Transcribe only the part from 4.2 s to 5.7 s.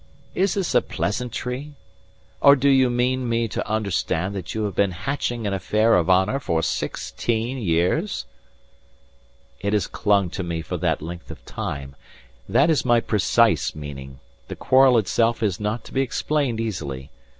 that you have been hatching an